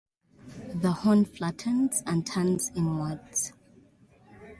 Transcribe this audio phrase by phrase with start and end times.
[0.73, 3.53] The horn flattens and turns inwards.